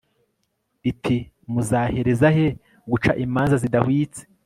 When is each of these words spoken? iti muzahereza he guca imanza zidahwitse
iti 0.91 1.17
muzahereza 1.51 2.27
he 2.35 2.47
guca 2.89 3.11
imanza 3.25 3.55
zidahwitse 3.63 4.21